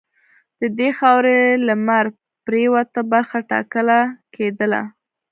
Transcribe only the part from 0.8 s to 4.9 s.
خاورې لمرپرېواته برخه ټاکله کېدله.